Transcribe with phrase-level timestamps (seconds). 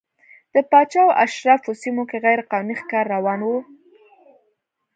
[0.53, 3.49] د پاچا او اشرافو سیمو کې غیر قانوني ښکار روان و.